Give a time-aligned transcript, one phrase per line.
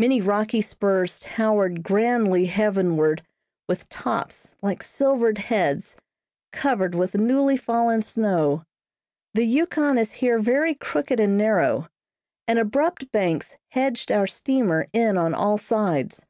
[0.00, 3.22] Many rocky spurs towered grandly heavenward,
[3.68, 5.94] with tops, like silvered heads,
[6.50, 8.64] covered with newly fallen snow.
[9.34, 11.86] The Yukon is here very crooked and narrow,
[12.48, 16.26] and abrupt banks hedged our steamer in on all sides.